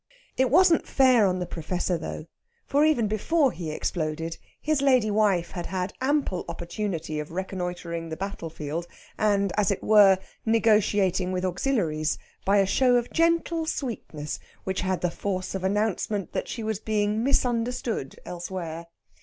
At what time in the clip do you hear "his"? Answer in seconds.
4.59-4.81